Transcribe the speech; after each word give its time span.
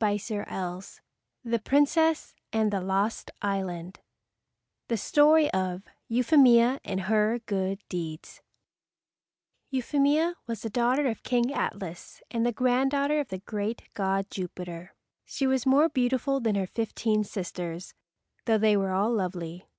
[Illustration: 0.00 0.44
Headpiece] 0.48 1.00
THE 1.44 1.58
PRINCESS 1.58 2.34
OF 2.54 2.70
THE 2.70 2.80
LOST 2.80 3.30
ISLAND 3.42 4.00
The 4.88 4.96
Story 4.96 5.50
of 5.52 5.82
Euphemia 6.08 6.80
and 6.82 6.98
Her 6.98 7.40
Good 7.40 7.80
Deeds 7.90 8.40
Euphemia 9.68 10.36
was 10.46 10.62
the 10.62 10.70
daughter 10.70 11.06
of 11.08 11.22
King 11.22 11.52
Atlas 11.52 12.22
and 12.30 12.46
the 12.46 12.52
granddaughter 12.52 13.20
of 13.20 13.28
the 13.28 13.40
great 13.40 13.82
god 13.92 14.30
Jupiter. 14.30 14.94
She 15.26 15.46
was 15.46 15.66
more 15.66 15.90
beautiful 15.90 16.40
than 16.40 16.54
her 16.54 16.66
fifteen 16.66 17.22
sisters, 17.22 17.92
though 18.46 18.56
they 18.56 18.78
were 18.78 18.92
all 18.92 19.12
lovely. 19.12 19.66